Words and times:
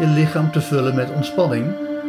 je 0.00 0.06
lichaam 0.06 0.50
te 0.52 0.60
vullen 0.60 0.94
met 0.94 1.10
ontspanning. 1.14 1.66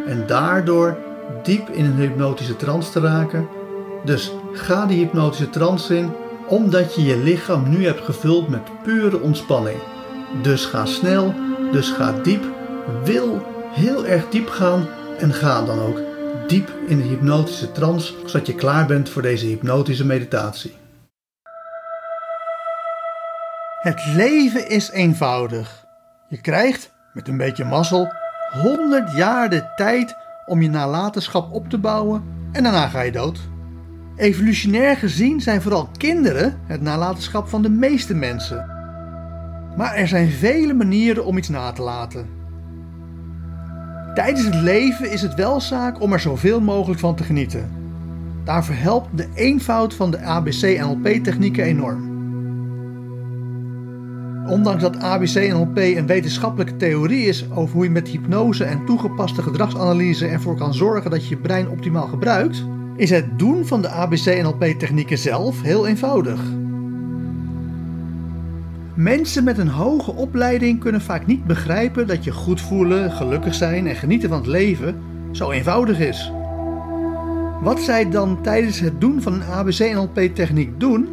En 0.07 0.23
daardoor 0.27 0.97
diep 1.43 1.69
in 1.69 1.85
een 1.85 1.95
hypnotische 1.95 2.55
trance 2.55 2.91
te 2.91 2.99
raken. 2.99 3.47
Dus 4.05 4.31
ga 4.53 4.85
die 4.85 4.97
hypnotische 4.97 5.49
trance 5.49 5.97
in, 5.97 6.11
omdat 6.47 6.95
je 6.95 7.03
je 7.03 7.17
lichaam 7.17 7.69
nu 7.69 7.85
hebt 7.85 8.05
gevuld 8.05 8.49
met 8.49 8.83
pure 8.83 9.19
ontspanning. 9.19 9.77
Dus 10.41 10.65
ga 10.65 10.85
snel, 10.85 11.33
dus 11.71 11.89
ga 11.89 12.11
diep. 12.23 12.43
Wil 13.03 13.45
heel 13.71 14.05
erg 14.05 14.29
diep 14.29 14.49
gaan 14.49 14.87
en 15.19 15.33
ga 15.33 15.61
dan 15.61 15.79
ook 15.79 16.01
diep 16.47 16.69
in 16.87 16.97
de 16.97 17.03
hypnotische 17.03 17.71
trance, 17.71 18.13
zodat 18.25 18.47
je 18.47 18.55
klaar 18.55 18.85
bent 18.85 19.09
voor 19.09 19.21
deze 19.21 19.45
hypnotische 19.45 20.05
meditatie. 20.05 20.79
Het 23.81 24.05
leven 24.15 24.69
is 24.69 24.89
eenvoudig. 24.89 25.85
Je 26.29 26.41
krijgt, 26.41 26.90
met 27.13 27.27
een 27.27 27.37
beetje 27.37 27.65
mazzel, 27.65 28.13
100 28.51 29.15
jaar 29.15 29.49
de 29.49 29.63
tijd 29.75 30.15
om 30.45 30.61
je 30.61 30.69
nalatenschap 30.69 31.53
op 31.53 31.69
te 31.69 31.77
bouwen 31.77 32.23
en 32.51 32.63
daarna 32.63 32.87
ga 32.87 33.01
je 33.01 33.11
dood. 33.11 33.39
Evolutionair 34.15 34.97
gezien 34.97 35.41
zijn 35.41 35.61
vooral 35.61 35.89
kinderen 35.97 36.59
het 36.67 36.81
nalatenschap 36.81 37.47
van 37.47 37.61
de 37.61 37.69
meeste 37.69 38.13
mensen. 38.13 38.65
Maar 39.77 39.93
er 39.93 40.07
zijn 40.07 40.29
vele 40.29 40.73
manieren 40.73 41.25
om 41.25 41.37
iets 41.37 41.49
na 41.49 41.71
te 41.71 41.81
laten. 41.81 42.29
Tijdens 44.13 44.45
het 44.45 44.55
leven 44.55 45.11
is 45.11 45.21
het 45.21 45.33
wel 45.33 45.61
zaak 45.61 46.01
om 46.01 46.13
er 46.13 46.19
zoveel 46.19 46.61
mogelijk 46.61 46.99
van 46.99 47.15
te 47.15 47.23
genieten. 47.23 47.71
Daarvoor 48.43 48.75
helpt 48.75 49.17
de 49.17 49.27
eenvoud 49.33 49.93
van 49.93 50.11
de 50.11 50.19
ABC-NLP-technieken 50.19 51.63
enorm. 51.63 52.10
Ondanks 54.47 54.81
dat 54.81 54.99
ABC-NLP 54.99 55.77
een 55.77 56.07
wetenschappelijke 56.07 56.77
theorie 56.77 57.25
is 57.25 57.51
over 57.51 57.75
hoe 57.75 57.83
je 57.83 57.89
met 57.89 58.07
hypnose 58.07 58.63
en 58.63 58.85
toegepaste 58.85 59.41
gedragsanalyse 59.41 60.27
ervoor 60.27 60.55
kan 60.55 60.73
zorgen 60.73 61.11
dat 61.11 61.23
je 61.23 61.29
je 61.29 61.41
brein 61.41 61.69
optimaal 61.69 62.07
gebruikt, 62.07 62.65
is 62.95 63.09
het 63.09 63.39
doen 63.39 63.65
van 63.65 63.81
de 63.81 63.89
ABC-NLP-technieken 63.89 65.17
zelf 65.17 65.61
heel 65.61 65.87
eenvoudig. 65.87 66.41
Mensen 68.93 69.43
met 69.43 69.57
een 69.57 69.67
hoge 69.67 70.11
opleiding 70.11 70.79
kunnen 70.79 71.01
vaak 71.01 71.25
niet 71.25 71.45
begrijpen 71.45 72.07
dat 72.07 72.23
je 72.23 72.31
goed 72.31 72.61
voelen, 72.61 73.11
gelukkig 73.11 73.53
zijn 73.53 73.87
en 73.87 73.95
genieten 73.95 74.29
van 74.29 74.37
het 74.37 74.47
leven 74.47 74.95
zo 75.31 75.51
eenvoudig 75.51 75.99
is. 75.99 76.31
Wat 77.61 77.79
zij 77.79 78.09
dan 78.09 78.41
tijdens 78.41 78.79
het 78.79 79.01
doen 79.01 79.21
van 79.21 79.33
een 79.33 79.43
ABC-NLP-techniek 79.43 80.79
doen, 80.79 81.07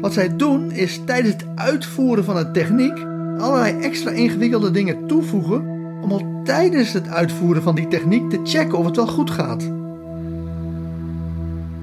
wat 0.00 0.12
zij 0.12 0.36
doen 0.36 0.70
is 0.70 1.00
tijdens 1.04 1.34
het 1.34 1.44
uitvoeren 1.54 2.24
van 2.24 2.36
een 2.36 2.52
techniek 2.52 3.06
allerlei 3.38 3.80
extra 3.80 4.10
ingewikkelde 4.10 4.70
dingen 4.70 5.06
toevoegen 5.06 5.76
om 6.02 6.12
al 6.12 6.40
tijdens 6.44 6.92
het 6.92 7.08
uitvoeren 7.08 7.62
van 7.62 7.74
die 7.74 7.88
techniek 7.88 8.30
te 8.30 8.40
checken 8.44 8.78
of 8.78 8.84
het 8.84 8.96
wel 8.96 9.06
goed 9.06 9.30
gaat. 9.30 9.60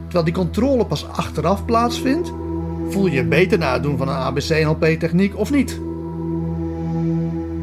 Terwijl 0.03 0.23
die 0.23 0.33
controle 0.33 0.85
pas 0.85 1.07
achteraf 1.07 1.65
plaatsvindt, 1.65 2.31
Voel 2.89 3.05
je 3.05 3.11
je 3.11 3.23
beter 3.23 3.57
na 3.57 3.73
het 3.73 3.83
doen 3.83 3.97
van 3.97 4.07
een 4.07 4.15
ABC-NLP-techniek 4.15 5.37
of 5.37 5.51
niet? 5.51 5.79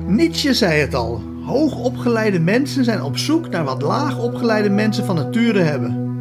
Nietzsche 0.07 0.55
zei 0.55 0.81
het 0.81 0.95
al: 0.95 1.23
hoogopgeleide 1.45 2.41
mensen 2.41 2.85
zijn 2.85 3.03
op 3.03 3.19
zoek 3.19 3.49
naar 3.49 3.65
wat 3.65 3.83
laagopgeleide 3.83 4.71
mensen 4.71 5.05
van 5.05 5.15
nature 5.15 5.61
hebben. 5.61 6.12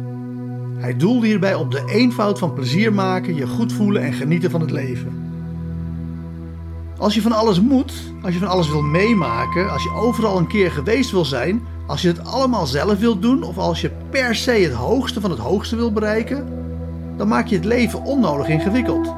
Hij 0.82 0.96
doelde 0.96 1.26
hierbij 1.26 1.54
op 1.54 1.70
de 1.70 1.82
eenvoud 1.86 2.38
van 2.38 2.52
plezier 2.52 2.92
maken, 2.92 3.34
je 3.34 3.46
goed 3.46 3.72
voelen 3.72 4.02
en 4.02 4.12
genieten 4.12 4.50
van 4.50 4.60
het 4.60 4.70
leven. 4.70 5.30
Als 6.98 7.14
je 7.14 7.22
van 7.22 7.32
alles 7.32 7.60
moet, 7.60 7.92
als 8.22 8.32
je 8.32 8.38
van 8.38 8.48
alles 8.48 8.70
wil 8.70 8.82
meemaken, 8.82 9.70
als 9.70 9.82
je 9.82 9.90
overal 9.90 10.38
een 10.38 10.46
keer 10.46 10.70
geweest 10.70 11.10
wil 11.10 11.24
zijn, 11.24 11.62
als 11.86 12.02
je 12.02 12.08
het 12.08 12.24
allemaal 12.26 12.66
zelf 12.66 12.98
wilt 12.98 13.22
doen 13.22 13.42
of 13.42 13.58
als 13.58 13.80
je 13.80 13.90
per 14.10 14.34
se 14.34 14.50
het 14.50 14.72
hoogste 14.72 15.20
van 15.20 15.30
het 15.30 15.38
hoogste 15.38 15.76
wil 15.76 15.92
bereiken, 15.92 16.48
dan 17.16 17.28
maak 17.28 17.46
je 17.46 17.56
het 17.56 17.64
leven 17.64 18.02
onnodig 18.02 18.48
ingewikkeld. 18.48 19.14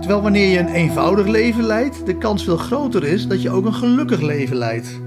Terwijl 0.00 0.22
wanneer 0.22 0.48
je 0.48 0.58
een 0.58 0.74
eenvoudig 0.74 1.26
leven 1.26 1.64
leidt, 1.64 2.06
de 2.06 2.16
kans 2.16 2.44
veel 2.44 2.56
groter 2.56 3.04
is 3.04 3.26
dat 3.26 3.42
je 3.42 3.50
ook 3.50 3.64
een 3.64 3.74
gelukkig 3.74 4.20
leven 4.20 4.56
leidt. 4.56 5.00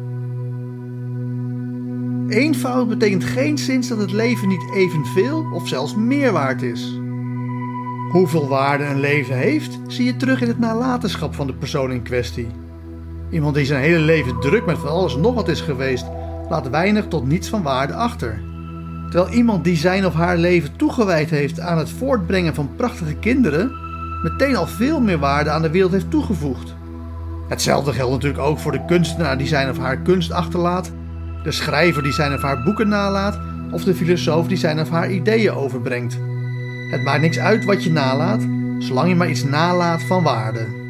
Eenvoud 2.34 2.88
betekent 2.88 3.24
geen 3.24 3.58
zins 3.58 3.88
dat 3.88 3.98
het 3.98 4.12
leven 4.12 4.48
niet 4.48 4.72
evenveel 4.74 5.48
of 5.52 5.68
zelfs 5.68 5.96
meer 5.96 6.32
waard 6.32 6.62
is. 6.62 7.00
Hoeveel 8.12 8.48
waarde 8.48 8.84
een 8.84 9.00
leven 9.00 9.36
heeft, 9.36 9.80
zie 9.88 10.06
je 10.06 10.16
terug 10.16 10.42
in 10.42 10.48
het 10.48 10.60
nalatenschap 10.60 11.36
van 11.36 11.48
de 11.48 11.54
persoon 11.54 11.92
in 11.92 12.02
kwestie. 12.02 12.48
Iemand 13.30 13.56
die 13.56 13.66
zijn 13.66 13.82
hele 13.82 14.00
leven 14.00 14.40
druk 14.40 14.66
met 14.66 14.78
van 14.78 14.90
alles 14.90 15.16
nog 15.16 15.34
wat 15.34 15.48
is 15.48 15.62
geweest, 15.62 16.06
laat 16.50 16.70
weinig 16.70 17.08
tot 17.08 17.28
niets 17.28 17.50
van 17.50 17.64
waarde 17.64 17.94
achter. 17.94 18.42
Terwijl 19.10 19.34
iemand 19.34 19.64
die 19.64 19.78
zijn 19.78 20.06
of 20.06 20.14
haar 20.14 20.38
leven 20.38 20.76
toegewijd 20.76 21.30
heeft 21.30 21.60
aan 21.60 21.78
het 21.78 21.90
voortbrengen 21.90 22.56
van 22.56 22.76
prachtige 22.76 23.16
kinderen, 23.16 23.72
meteen 24.24 24.56
al 24.56 24.68
veel 24.68 25.02
meer 25.02 25.20
waarde 25.20 25.50
aan 25.50 25.62
de 25.62 25.72
wereld 25.72 25.92
heeft 25.92 26.12
toegevoegd. 26.12 26.76
Hetzelfde 27.50 27.94
geldt 27.94 28.14
natuurlijk 28.14 28.44
ook 28.44 28.60
voor 28.60 28.72
de 28.72 28.86
kunstenaar 28.86 29.38
die 29.38 29.48
zijn 29.48 29.70
of 29.70 29.78
haar 29.78 29.98
kunst 29.98 30.32
achterlaat, 30.32 30.92
de 31.44 31.52
schrijver 31.52 32.04
die 32.04 32.12
zijn 32.12 32.34
of 32.34 32.42
haar 32.42 32.64
boeken 32.64 32.88
nalaat, 32.88 33.40
of 33.72 33.84
de 33.84 33.96
filosoof 33.96 34.48
die 34.48 34.58
zijn 34.58 34.80
of 34.80 34.90
haar 34.90 35.12
ideeën 35.12 35.54
overbrengt. 35.54 36.18
Het 36.92 37.04
maakt 37.04 37.22
niks 37.22 37.40
uit 37.40 37.66
wat 37.66 37.84
je 37.84 37.92
nalaat, 37.92 38.42
zolang 38.80 39.10
je 39.10 39.16
maar 39.16 39.30
iets 39.30 39.44
nalaat 39.44 40.04
van 40.04 40.24
waarde. 40.24 40.82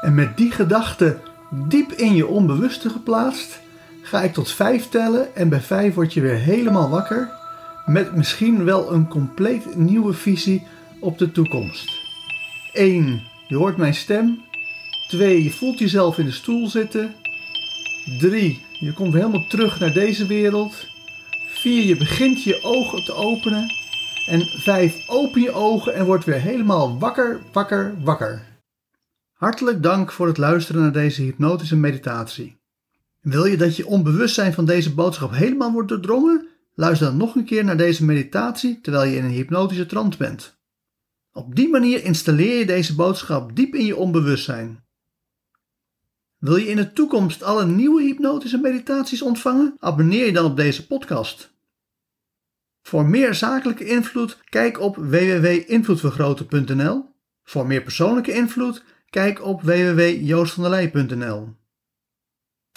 En 0.00 0.14
met 0.14 0.36
die 0.36 0.50
gedachte 0.50 1.18
diep 1.68 1.92
in 1.92 2.14
je 2.14 2.26
onbewuste 2.26 2.90
geplaatst, 2.90 3.60
ga 4.08 4.22
ik 4.22 4.32
tot 4.32 4.50
vijf 4.50 4.88
tellen 4.88 5.36
en 5.36 5.48
bij 5.48 5.60
vijf 5.60 5.94
word 5.94 6.12
je 6.12 6.20
weer 6.20 6.38
helemaal 6.38 6.88
wakker 6.88 7.30
met 7.86 8.14
misschien 8.14 8.64
wel 8.64 8.92
een 8.92 9.08
compleet 9.08 9.76
nieuwe 9.76 10.12
visie 10.12 10.66
op 11.00 11.18
de 11.18 11.32
toekomst. 11.32 11.90
1. 12.72 13.22
Je 13.46 13.56
hoort 13.56 13.76
mijn 13.76 13.94
stem. 13.94 14.40
2. 15.08 15.42
Je 15.42 15.50
voelt 15.50 15.78
jezelf 15.78 16.18
in 16.18 16.24
de 16.24 16.32
stoel 16.32 16.68
zitten. 16.68 17.14
3. 18.18 18.66
Je 18.80 18.92
komt 18.92 19.14
helemaal 19.14 19.46
terug 19.48 19.80
naar 19.80 19.92
deze 19.92 20.26
wereld. 20.26 20.86
4. 21.48 21.84
Je 21.84 21.96
begint 21.96 22.42
je 22.42 22.62
ogen 22.62 23.04
te 23.04 23.12
openen. 23.12 23.66
En 24.26 24.40
5. 24.40 25.08
Open 25.08 25.40
je 25.40 25.52
ogen 25.52 25.94
en 25.94 26.04
word 26.04 26.24
weer 26.24 26.40
helemaal 26.40 26.98
wakker, 26.98 27.40
wakker, 27.52 27.94
wakker. 28.02 28.42
Hartelijk 29.32 29.82
dank 29.82 30.12
voor 30.12 30.26
het 30.26 30.38
luisteren 30.38 30.82
naar 30.82 30.92
deze 30.92 31.22
hypnotische 31.22 31.76
meditatie. 31.76 32.57
Wil 33.28 33.44
je 33.44 33.56
dat 33.56 33.76
je 33.76 33.86
onbewustzijn 33.86 34.52
van 34.52 34.64
deze 34.64 34.94
boodschap 34.94 35.32
helemaal 35.32 35.72
wordt 35.72 35.88
doordrongen? 35.88 36.46
Luister 36.74 37.06
dan 37.06 37.16
nog 37.16 37.34
een 37.34 37.44
keer 37.44 37.64
naar 37.64 37.76
deze 37.76 38.04
meditatie 38.04 38.80
terwijl 38.80 39.10
je 39.10 39.16
in 39.16 39.24
een 39.24 39.30
hypnotische 39.30 39.86
trance 39.86 40.18
bent. 40.18 40.58
Op 41.32 41.54
die 41.54 41.68
manier 41.68 42.04
installeer 42.04 42.58
je 42.58 42.66
deze 42.66 42.94
boodschap 42.94 43.56
diep 43.56 43.74
in 43.74 43.84
je 43.84 43.96
onbewustzijn. 43.96 44.84
Wil 46.38 46.56
je 46.56 46.68
in 46.68 46.76
de 46.76 46.92
toekomst 46.92 47.42
alle 47.42 47.66
nieuwe 47.66 48.02
hypnotische 48.02 48.58
meditaties 48.58 49.22
ontvangen? 49.22 49.74
Abonneer 49.78 50.26
je 50.26 50.32
dan 50.32 50.44
op 50.44 50.56
deze 50.56 50.86
podcast. 50.86 51.56
Voor 52.82 53.06
meer 53.06 53.34
zakelijke 53.34 53.84
invloed, 53.84 54.38
kijk 54.48 54.80
op 54.80 54.96
www.invloedvergroten.nl. 54.96 57.04
Voor 57.44 57.66
meer 57.66 57.82
persoonlijke 57.82 58.32
invloed, 58.32 58.84
kijk 59.10 59.44
op 59.44 59.62
www.joostvandelij.nl. 59.62 61.57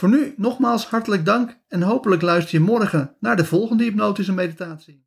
Voor 0.02 0.10
nu 0.10 0.34
nogmaals 0.38 0.86
hartelijk 0.86 1.26
dank 1.26 1.58
en 1.68 1.82
hopelijk 1.82 2.22
luister 2.22 2.60
je 2.60 2.66
morgen 2.66 3.16
naar 3.20 3.36
de 3.36 3.46
volgende 3.46 3.84
hypnotische 3.84 4.34
meditatie. 4.34 5.06